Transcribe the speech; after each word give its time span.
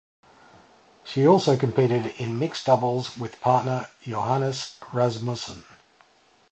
She 1.03 1.27
also 1.27 1.55
competed 1.55 2.15
in 2.19 2.39
mixed 2.39 2.65
doubles 2.65 3.15
with 3.19 3.39
partner 3.39 3.85
Jonas 4.01 4.79
Rasmussen. 4.91 5.63